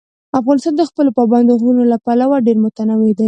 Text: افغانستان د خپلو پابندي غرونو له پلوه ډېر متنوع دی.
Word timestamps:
افغانستان 0.39 0.73
د 0.77 0.81
خپلو 0.89 1.09
پابندي 1.17 1.53
غرونو 1.59 1.83
له 1.91 1.97
پلوه 2.05 2.37
ډېر 2.45 2.57
متنوع 2.63 3.11
دی. 3.17 3.19